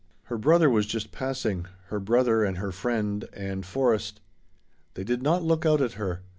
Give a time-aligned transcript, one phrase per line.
[0.23, 4.19] Her brother was just passing her brother and her friend Ann Forrest.
[4.95, 6.23] They did not look out at her.